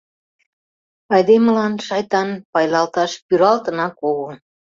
Айдемылан, 1.13 1.73
шайтан, 1.87 2.29
пайлалташ 2.51 3.11
пӱралтынак 3.27 3.95
огыл. 4.09 4.29